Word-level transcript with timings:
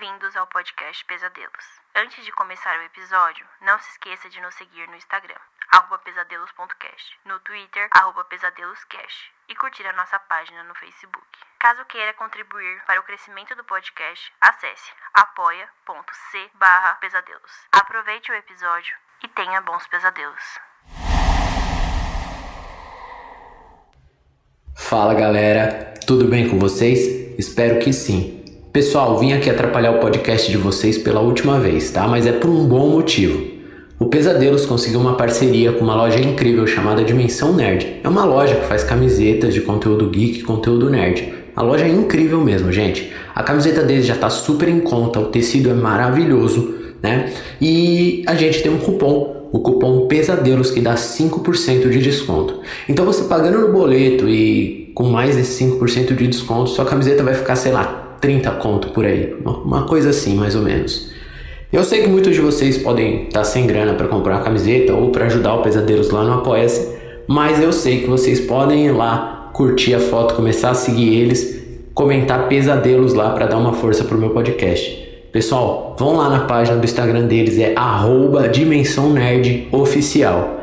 Bem-vindos 0.00 0.34
ao 0.34 0.46
podcast 0.46 1.04
Pesadelos. 1.04 1.66
Antes 1.94 2.24
de 2.24 2.32
começar 2.32 2.74
o 2.78 2.82
episódio, 2.84 3.44
não 3.60 3.78
se 3.78 3.90
esqueça 3.90 4.30
de 4.30 4.40
nos 4.40 4.54
seguir 4.54 4.88
no 4.88 4.96
Instagram, 4.96 5.36
pesadelos.cast, 6.02 7.20
no 7.26 7.38
Twitter, 7.40 7.86
pesadeloscast 8.30 9.32
e 9.46 9.54
curtir 9.54 9.86
a 9.86 9.92
nossa 9.92 10.18
página 10.20 10.64
no 10.64 10.74
Facebook. 10.74 11.28
Caso 11.58 11.84
queira 11.84 12.14
contribuir 12.14 12.82
para 12.86 12.98
o 12.98 13.02
crescimento 13.02 13.54
do 13.54 13.62
podcast, 13.64 14.32
acesse 14.40 14.90
apoia.c 15.12 16.50
pesadelos. 16.98 17.52
Aproveite 17.70 18.32
o 18.32 18.34
episódio 18.34 18.96
e 19.22 19.28
tenha 19.28 19.60
bons 19.60 19.86
pesadelos. 19.86 20.58
Fala 24.78 25.12
galera, 25.12 25.92
tudo 26.06 26.24
bem 26.24 26.48
com 26.48 26.58
vocês? 26.58 27.38
Espero 27.38 27.80
que 27.80 27.92
sim. 27.92 28.39
Pessoal, 28.72 29.18
vim 29.18 29.32
aqui 29.32 29.50
atrapalhar 29.50 29.90
o 29.90 29.98
podcast 29.98 30.48
de 30.48 30.56
vocês 30.56 30.96
pela 30.96 31.18
última 31.20 31.58
vez, 31.58 31.90
tá? 31.90 32.06
Mas 32.06 32.24
é 32.24 32.30
por 32.30 32.48
um 32.48 32.68
bom 32.68 32.88
motivo. 32.88 33.44
O 33.98 34.06
Pesadelos 34.06 34.64
conseguiu 34.64 35.00
uma 35.00 35.16
parceria 35.16 35.72
com 35.72 35.82
uma 35.82 35.96
loja 35.96 36.20
incrível 36.20 36.64
chamada 36.68 37.02
Dimensão 37.02 37.52
Nerd. 37.52 37.98
É 38.04 38.08
uma 38.08 38.24
loja 38.24 38.54
que 38.54 38.66
faz 38.66 38.84
camisetas 38.84 39.52
de 39.52 39.60
conteúdo 39.62 40.08
geek 40.08 40.38
e 40.38 40.42
conteúdo 40.44 40.88
nerd. 40.88 41.34
A 41.56 41.62
loja 41.62 41.84
é 41.84 41.88
incrível 41.88 42.40
mesmo, 42.40 42.70
gente. 42.70 43.12
A 43.34 43.42
camiseta 43.42 43.82
deles 43.82 44.06
já 44.06 44.14
tá 44.14 44.30
super 44.30 44.68
em 44.68 44.78
conta, 44.78 45.18
o 45.18 45.26
tecido 45.26 45.68
é 45.68 45.74
maravilhoso, 45.74 46.72
né? 47.02 47.32
E 47.60 48.22
a 48.24 48.36
gente 48.36 48.62
tem 48.62 48.72
um 48.72 48.78
cupom 48.78 49.48
o 49.52 49.58
cupom 49.58 50.06
Pesadelos 50.06 50.70
que 50.70 50.80
dá 50.80 50.94
5% 50.94 51.90
de 51.90 51.98
desconto. 51.98 52.60
Então 52.88 53.04
você 53.04 53.24
pagando 53.24 53.58
no 53.58 53.72
boleto 53.72 54.28
e 54.28 54.92
com 54.94 55.02
mais 55.08 55.36
esse 55.36 55.64
5% 55.64 56.14
de 56.14 56.28
desconto, 56.28 56.70
sua 56.70 56.84
camiseta 56.84 57.24
vai 57.24 57.34
ficar, 57.34 57.56
sei 57.56 57.72
lá, 57.72 58.09
30 58.20 58.50
conto 58.52 58.88
por 58.90 59.04
aí, 59.04 59.34
uma 59.44 59.84
coisa 59.84 60.10
assim 60.10 60.34
mais 60.34 60.54
ou 60.54 60.62
menos. 60.62 61.10
Eu 61.72 61.84
sei 61.84 62.02
que 62.02 62.08
muitos 62.08 62.34
de 62.34 62.40
vocês 62.40 62.78
podem 62.78 63.24
estar 63.24 63.40
tá 63.40 63.44
sem 63.44 63.66
grana 63.66 63.94
para 63.94 64.08
comprar 64.08 64.36
uma 64.36 64.42
camiseta 64.42 64.92
ou 64.92 65.10
para 65.10 65.26
ajudar 65.26 65.54
o 65.54 65.62
Pesadelos 65.62 66.10
lá 66.10 66.24
no 66.24 66.34
Apoia-se, 66.34 66.88
mas 67.28 67.62
eu 67.62 67.72
sei 67.72 68.00
que 68.00 68.06
vocês 68.08 68.40
podem 68.40 68.86
ir 68.86 68.90
lá, 68.90 69.50
curtir 69.52 69.94
a 69.94 70.00
foto, 70.00 70.34
começar 70.34 70.70
a 70.70 70.74
seguir 70.74 71.14
eles, 71.14 71.60
comentar 71.94 72.48
pesadelos 72.48 73.14
lá 73.14 73.30
para 73.30 73.46
dar 73.46 73.56
uma 73.56 73.72
força 73.72 74.02
pro 74.02 74.18
meu 74.18 74.30
podcast. 74.30 75.08
Pessoal, 75.30 75.94
vão 75.96 76.16
lá 76.16 76.28
na 76.28 76.40
página 76.40 76.76
do 76.76 76.84
Instagram 76.84 77.26
deles, 77.26 77.56
é 77.56 77.72
arroba 77.76 78.48
Dimensão 78.48 79.12
Nerd 79.12 79.68
Oficial. 79.70 80.58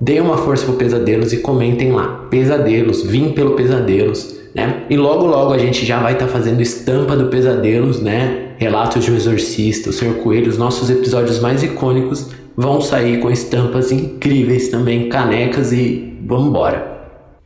Deem 0.00 0.20
uma 0.20 0.38
força 0.38 0.64
pro 0.64 0.74
Pesadelos 0.74 1.32
e 1.32 1.36
comentem 1.36 1.92
lá. 1.92 2.26
Pesadelos, 2.30 3.04
vim 3.04 3.30
pelo 3.30 3.52
Pesadelos 3.52 4.38
né? 4.54 4.84
E 4.88 4.96
logo 4.96 5.26
logo 5.26 5.52
a 5.52 5.58
gente 5.58 5.84
já 5.84 6.00
vai 6.00 6.14
estar 6.14 6.26
tá 6.26 6.32
fazendo 6.32 6.60
estampa 6.60 7.16
do 7.16 7.26
Pesadelos, 7.26 8.00
né? 8.00 8.52
Relatos 8.58 9.04
de 9.04 9.10
um 9.10 9.16
Exorcista, 9.16 9.90
o 9.90 9.92
Senhor 9.92 10.16
Coelho, 10.16 10.48
os 10.48 10.58
nossos 10.58 10.90
episódios 10.90 11.38
mais 11.40 11.62
icônicos 11.62 12.30
vão 12.56 12.80
sair 12.80 13.20
com 13.20 13.30
estampas 13.30 13.92
incríveis 13.92 14.68
também, 14.68 15.08
canecas 15.08 15.72
e 15.72 16.18
vambora. 16.26 16.98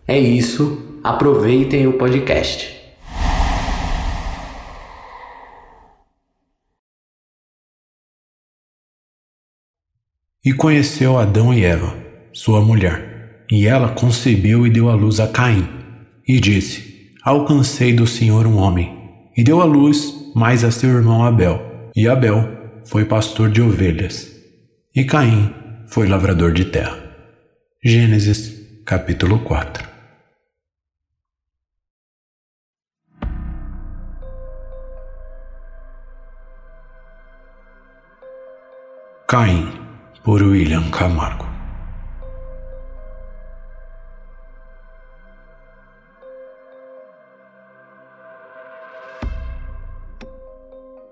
É 0.09 0.19
isso, 0.19 0.79
aproveitem 1.05 1.87
o 1.87 1.93
podcast. 1.95 2.81
E 10.45 10.53
conheceu 10.53 11.19
Adão 11.19 11.55
e 11.55 11.65
Eva, 11.65 11.95
sua 12.33 12.61
mulher, 12.61 13.45
e 13.49 13.65
ela 13.65 13.91
concebeu 13.91 14.67
e 14.67 14.71
deu 14.71 14.89
à 14.89 14.95
luz 14.95 15.21
a 15.21 15.29
Caim, 15.29 15.69
e 16.27 16.41
disse: 16.41 16.92
alcancei 17.25 17.93
do 17.93 18.07
Senhor 18.07 18.47
um 18.47 18.57
homem, 18.57 19.31
e 19.37 19.45
deu 19.45 19.61
à 19.61 19.65
luz 19.65 20.33
mais 20.35 20.65
a 20.65 20.71
seu 20.71 20.91
irmão 20.91 21.25
Abel. 21.25 21.91
E 21.95 22.09
Abel 22.09 22.49
foi 22.85 23.05
pastor 23.05 23.51
de 23.51 23.63
ovelhas, 23.63 24.31
e 24.95 25.05
Caim 25.05 25.55
foi 25.87 26.09
lavrador 26.09 26.53
de 26.53 26.65
terra. 26.65 26.99
Gênesis, 27.85 28.53
capítulo 28.85 29.41
4 29.41 29.91
Caim, 39.29 39.73
por 40.23 40.43
William 40.43 40.91
Camargo 40.91 41.52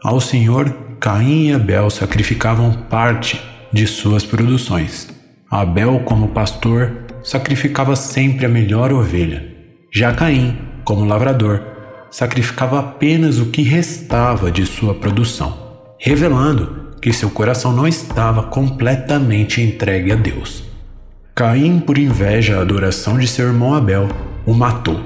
Ao 0.03 0.19
Senhor, 0.19 0.75
Caim 0.99 1.49
e 1.49 1.53
Abel 1.53 1.91
sacrificavam 1.91 2.73
parte 2.89 3.39
de 3.71 3.87
suas 3.87 4.25
produções. 4.25 5.09
Abel, 5.51 6.01
como 6.07 6.29
pastor, 6.29 7.05
sacrificava 7.23 7.95
sempre 7.95 8.47
a 8.47 8.49
melhor 8.49 8.95
ovelha. 8.95 9.47
Já 9.93 10.15
Caim, 10.15 10.57
como 10.85 11.05
lavrador, 11.05 11.61
sacrificava 12.11 12.81
apenas 12.81 13.39
o 13.39 13.47
que 13.51 13.61
restava 13.61 14.51
de 14.51 14.65
sua 14.65 14.95
produção, 14.95 15.77
revelando 15.99 16.95
que 17.03 17.13
seu 17.13 17.29
coração 17.29 17.71
não 17.71 17.87
estava 17.87 18.45
completamente 18.45 19.61
entregue 19.61 20.13
a 20.13 20.17
Deus. 20.17 20.65
Caim, 21.35 21.79
por 21.79 21.99
inveja 21.99 22.57
à 22.57 22.63
adoração 22.63 23.19
de 23.19 23.29
seu 23.29 23.49
irmão 23.49 23.75
Abel, 23.75 24.09
o 24.47 24.55
matou. 24.55 25.05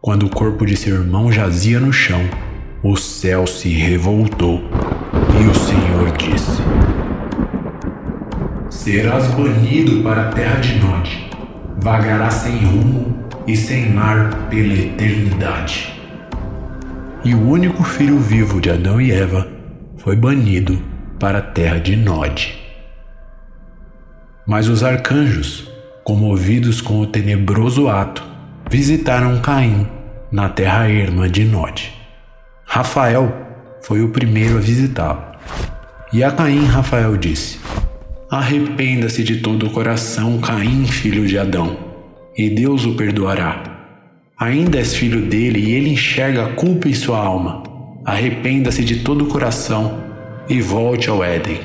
Quando 0.00 0.26
o 0.26 0.30
corpo 0.30 0.64
de 0.64 0.76
seu 0.76 0.94
irmão 0.94 1.30
jazia 1.32 1.80
no 1.80 1.92
chão, 1.92 2.22
o 2.82 2.96
céu 2.96 3.46
se 3.46 3.68
revoltou 3.68 4.60
e 5.40 5.46
o 5.46 5.54
Senhor 5.54 6.10
disse: 6.16 6.60
Serás 8.68 9.28
banido 9.28 10.02
para 10.02 10.28
a 10.28 10.32
terra 10.32 10.56
de 10.56 10.80
Nod, 10.80 11.30
vagarás 11.78 12.34
sem 12.34 12.56
rumo 12.56 13.16
e 13.46 13.56
sem 13.56 13.90
mar 13.90 14.48
pela 14.50 14.72
eternidade. 14.72 15.92
E 17.24 17.34
o 17.34 17.48
único 17.48 17.84
filho 17.84 18.18
vivo 18.18 18.60
de 18.60 18.68
Adão 18.68 19.00
e 19.00 19.12
Eva 19.12 19.46
foi 19.98 20.16
banido 20.16 20.82
para 21.20 21.38
a 21.38 21.42
terra 21.42 21.78
de 21.78 21.94
Nod. 21.94 22.52
Mas 24.44 24.66
os 24.66 24.82
arcanjos, 24.82 25.70
comovidos 26.02 26.80
com 26.80 26.98
o 26.98 27.06
tenebroso 27.06 27.88
ato, 27.88 28.24
visitaram 28.68 29.40
Caim 29.40 29.86
na 30.32 30.48
terra 30.48 30.88
erma 30.88 31.28
de 31.28 31.44
Nod. 31.44 32.01
Rafael 32.74 33.30
foi 33.82 34.00
o 34.00 34.08
primeiro 34.08 34.56
a 34.56 34.58
visitá-lo. 34.58 35.20
E 36.10 36.24
a 36.24 36.30
Caim 36.30 36.64
Rafael 36.64 37.18
disse: 37.18 37.60
Arrependa-se 38.30 39.22
de 39.22 39.42
todo 39.42 39.66
o 39.66 39.70
coração, 39.70 40.38
Caim, 40.38 40.86
filho 40.86 41.26
de 41.26 41.38
Adão, 41.38 41.76
e 42.34 42.48
Deus 42.48 42.86
o 42.86 42.94
perdoará. 42.94 43.62
Ainda 44.38 44.78
és 44.78 44.94
filho 44.94 45.20
dele 45.20 45.60
e 45.60 45.72
ele 45.72 45.90
enxerga 45.90 46.46
a 46.46 46.52
culpa 46.54 46.88
em 46.88 46.94
sua 46.94 47.18
alma. 47.18 47.62
Arrependa-se 48.06 48.82
de 48.82 49.00
todo 49.00 49.24
o 49.24 49.28
coração 49.28 49.98
e 50.48 50.62
volte 50.62 51.10
ao 51.10 51.22
Éden. 51.22 51.60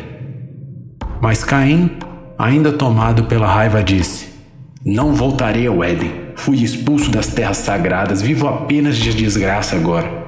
Mas 1.21 1.41
Caim, 1.41 1.89
ainda 2.37 2.73
tomado 2.73 3.23
pela 3.23 3.47
raiva, 3.47 3.81
disse: 3.81 4.27
Não 4.85 5.13
voltarei 5.13 5.67
ao 5.67 5.81
Éden. 5.81 6.11
Fui 6.35 6.57
expulso 6.57 7.09
das 7.09 7.27
terras 7.27 7.55
sagradas, 7.55 8.21
vivo 8.21 8.45
apenas 8.45 8.97
de 8.97 9.13
desgraça 9.13 9.77
agora 9.77 10.26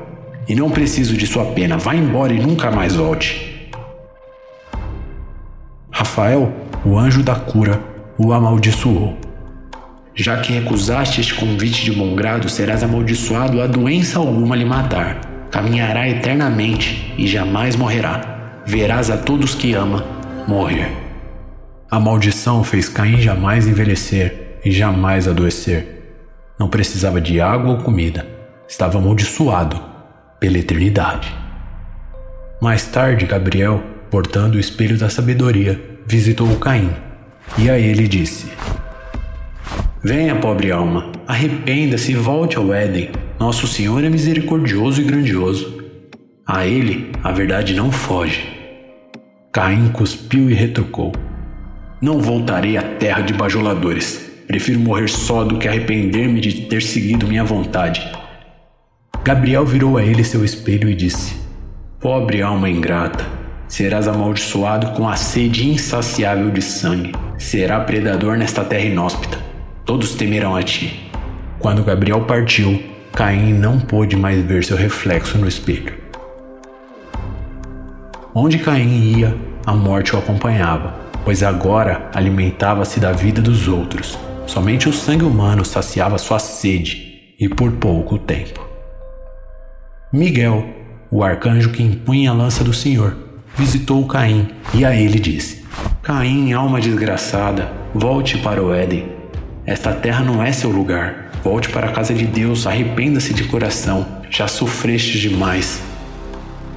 e 0.49 0.55
não 0.55 0.71
preciso 0.71 1.15
de 1.15 1.27
sua 1.27 1.45
pena. 1.45 1.77
Vá 1.77 1.95
embora 1.95 2.33
e 2.33 2.39
nunca 2.39 2.71
mais 2.71 2.95
volte. 2.95 3.69
Rafael, 5.91 6.51
o 6.83 6.97
anjo 6.97 7.21
da 7.21 7.35
cura, 7.35 7.79
o 8.17 8.33
amaldiçoou. 8.33 9.15
Já 10.15 10.37
que 10.41 10.51
recusaste 10.51 11.21
este 11.21 11.35
convite 11.35 11.85
de 11.85 11.91
bom 11.91 12.15
grado, 12.15 12.49
serás 12.49 12.83
amaldiçoado 12.83 13.61
a 13.61 13.67
doença 13.67 14.17
alguma 14.17 14.55
lhe 14.55 14.65
matar. 14.65 15.21
Caminhará 15.51 16.09
eternamente 16.09 17.13
e 17.17 17.27
jamais 17.27 17.75
morrerá. 17.75 18.61
Verás 18.65 19.09
a 19.09 19.17
todos 19.17 19.53
que 19.53 19.73
ama 19.73 20.03
morrer. 20.47 20.91
A 21.89 21.99
maldição 21.99 22.63
fez 22.63 22.89
Caim 22.89 23.17
jamais 23.17 23.67
envelhecer 23.67 24.59
e 24.65 24.71
jamais 24.71 25.27
adoecer. 25.27 26.17
Não 26.59 26.67
precisava 26.67 27.21
de 27.21 27.39
água 27.39 27.71
ou 27.71 27.77
comida. 27.77 28.27
Estava 28.67 28.97
amaldiçoado 28.97 29.88
pela 30.39 30.57
eternidade. 30.57 31.35
Mais 32.61 32.87
tarde, 32.87 33.25
Gabriel, 33.25 33.83
portando 34.09 34.57
o 34.57 34.59
espelho 34.59 34.97
da 34.97 35.09
sabedoria, 35.09 35.79
visitou 36.05 36.55
Caim 36.57 36.89
e 37.57 37.69
a 37.69 37.77
ele 37.77 38.07
disse: 38.07 38.47
Venha, 40.03 40.35
pobre 40.35 40.71
alma, 40.71 41.11
arrependa-se 41.27 42.11
e 42.11 42.15
volte 42.15 42.57
ao 42.57 42.73
Éden. 42.73 43.11
Nosso 43.39 43.67
Senhor 43.67 44.03
é 44.03 44.09
misericordioso 44.09 45.01
e 45.01 45.03
grandioso. 45.03 45.83
A 46.45 46.65
ele 46.65 47.11
a 47.23 47.31
verdade 47.31 47.73
não 47.73 47.91
foge. 47.91 48.49
Caim 49.51 49.89
cuspiu 49.89 50.49
e 50.49 50.53
retrucou: 50.53 51.13
Não 52.01 52.21
voltarei 52.21 52.77
à 52.77 52.81
terra 52.81 53.21
de 53.21 53.33
bajoladores. 53.33 54.29
Prefiro 54.47 54.79
morrer 54.79 55.07
só 55.09 55.43
do 55.43 55.57
que 55.57 55.67
arrepender-me 55.67 56.41
de 56.41 56.61
ter 56.61 56.81
seguido 56.81 57.27
minha 57.27 57.43
vontade. 57.43 58.01
Gabriel 59.29 59.63
virou 59.63 59.95
a 59.95 60.03
ele 60.03 60.23
seu 60.23 60.43
espelho 60.43 60.89
e 60.89 60.95
disse: 60.95 61.35
Pobre 61.99 62.41
alma 62.41 62.67
ingrata, 62.67 63.23
serás 63.67 64.07
amaldiçoado 64.07 64.87
com 64.93 65.07
a 65.07 65.15
sede 65.15 65.69
insaciável 65.69 66.49
de 66.49 66.63
sangue. 66.63 67.11
Será 67.37 67.79
predador 67.81 68.39
nesta 68.39 68.63
terra 68.63 68.85
inóspita. 68.85 69.37
Todos 69.85 70.15
temerão 70.15 70.55
a 70.55 70.63
ti. 70.63 71.11
Quando 71.59 71.83
Gabriel 71.83 72.21
partiu, 72.21 72.81
Caim 73.13 73.53
não 73.53 73.79
pôde 73.79 74.15
mais 74.15 74.43
ver 74.43 74.63
seu 74.63 74.75
reflexo 74.75 75.37
no 75.37 75.47
espelho. 75.47 75.93
Onde 78.33 78.57
Caim 78.57 79.15
ia, 79.15 79.37
a 79.63 79.73
morte 79.73 80.15
o 80.15 80.17
acompanhava, 80.17 80.95
pois 81.23 81.43
agora 81.43 82.09
alimentava-se 82.15 82.99
da 82.99 83.11
vida 83.11 83.43
dos 83.43 83.67
outros. 83.67 84.17
Somente 84.47 84.89
o 84.89 84.93
sangue 84.93 85.23
humano 85.23 85.63
saciava 85.63 86.17
sua 86.17 86.39
sede, 86.39 87.35
e 87.39 87.47
por 87.47 87.73
pouco 87.73 88.17
tempo. 88.17 88.68
Miguel, 90.11 90.67
o 91.11 91.23
arcanjo 91.23 91.69
que 91.69 91.83
impunha 91.83 92.31
a 92.31 92.33
lança 92.33 92.63
do 92.63 92.73
Senhor, 92.73 93.15
visitou 93.55 94.07
Caim 94.07 94.47
e 94.73 94.83
a 94.83 94.95
ele 94.95 95.19
disse: 95.19 95.63
Caim, 96.01 96.51
alma 96.51 96.81
desgraçada, 96.81 97.71
volte 97.93 98.35
para 98.39 98.59
o 98.63 98.73
Éden. 98.73 99.07
Esta 99.67 99.93
terra 99.93 100.23
não 100.23 100.41
é 100.41 100.51
seu 100.51 100.71
lugar. 100.71 101.29
Volte 101.43 101.69
para 101.69 101.89
a 101.89 101.91
casa 101.91 102.11
de 102.11 102.25
Deus, 102.25 102.65
arrependa-se 102.65 103.35
de 103.35 103.43
coração. 103.43 104.03
Já 104.31 104.47
sofreste 104.47 105.19
demais. 105.19 105.79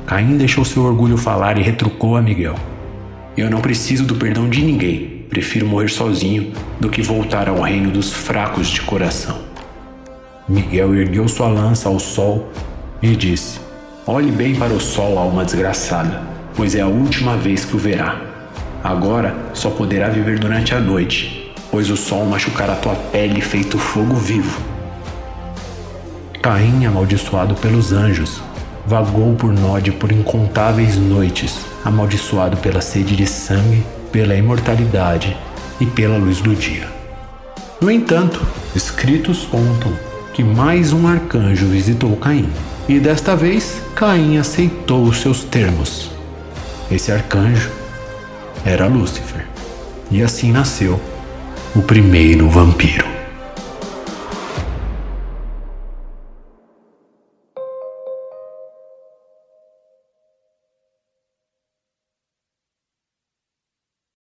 Caim 0.07 0.37
deixou 0.37 0.63
seu 0.63 0.83
orgulho 0.83 1.17
falar 1.17 1.57
e 1.57 1.63
retrucou 1.63 2.19
a 2.19 2.21
Miguel: 2.21 2.57
Eu 3.35 3.49
não 3.49 3.63
preciso 3.63 4.05
do 4.05 4.17
perdão 4.17 4.47
de 4.47 4.61
ninguém. 4.61 5.25
Prefiro 5.31 5.67
morrer 5.67 5.89
sozinho 5.89 6.53
do 6.79 6.91
que 6.91 7.01
voltar 7.01 7.49
ao 7.49 7.63
reino 7.63 7.91
dos 7.91 8.13
fracos 8.13 8.69
de 8.69 8.83
coração. 8.83 9.41
Miguel 10.47 10.95
ergueu 10.95 11.27
sua 11.29 11.49
lança 11.49 11.89
ao 11.89 11.99
sol 11.99 12.53
e 13.03 13.17
disse: 13.17 13.59
Olhe 14.07 14.31
bem 14.31 14.55
para 14.55 14.73
o 14.73 14.81
sol, 14.81 15.19
alma 15.19 15.45
desgraçada, 15.45 16.23
pois 16.55 16.75
é 16.75 16.81
a 16.81 16.87
última 16.87 17.37
vez 17.37 17.65
que 17.65 17.75
o 17.77 17.79
verá. 17.79 18.21
Agora 18.83 19.35
só 19.53 19.71
poderá 19.71 20.09
viver 20.09 20.39
durante 20.39 20.75
a 20.75 20.81
noite, 20.81 21.53
pois 21.71 21.91
o 21.91 21.97
sol 21.97 22.25
machucará 22.25 22.75
tua 22.77 22.95
pele 22.95 23.41
feito 23.41 23.79
fogo 23.79 24.15
vivo. 24.15 24.61
Caim, 26.43 26.85
amaldiçoado 26.85 27.55
pelos 27.55 27.93
anjos, 27.93 28.43
vagou 28.87 29.35
por 29.35 29.53
Nod 29.53 29.93
por 29.93 30.11
incontáveis 30.11 30.97
noites, 30.97 31.61
amaldiçoado 31.85 32.57
pela 32.57 32.81
sede 32.81 33.15
de 33.15 33.27
sangue, 33.27 33.85
pela 34.11 34.35
imortalidade 34.35 35.37
e 35.81 35.87
pela 35.87 36.17
luz 36.17 36.41
do 36.41 36.55
dia. 36.55 36.89
No 37.81 37.91
entanto, 37.91 38.45
escritos 38.75 39.45
contam 39.45 39.93
que 40.35 40.43
mais 40.43 40.93
um 40.93 41.07
arcanjo 41.07 41.67
visitou 41.67 42.17
Caim, 42.17 42.49
e 42.89 42.99
desta 42.99 43.37
vez 43.37 43.81
Caim 43.95 44.39
aceitou 44.39 45.05
os 45.05 45.21
seus 45.21 45.45
termos. 45.45 46.11
Esse 46.91 47.13
arcanjo 47.13 47.71
era 48.65 48.87
Lúcifer, 48.87 49.47
e 50.11 50.23
assim 50.23 50.53
nasceu 50.53 51.01
o 51.75 51.83
primeiro 51.83 52.49
vampiro. 52.49 53.12